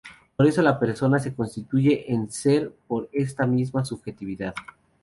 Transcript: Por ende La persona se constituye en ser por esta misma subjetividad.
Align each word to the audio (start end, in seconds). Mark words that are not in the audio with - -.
Por 0.35 0.47
ende 0.47 0.63
La 0.63 0.79
persona 0.79 1.19
se 1.19 1.35
constituye 1.35 2.11
en 2.11 2.31
ser 2.31 2.73
por 2.87 3.07
esta 3.13 3.45
misma 3.45 3.85
subjetividad. 3.85 4.55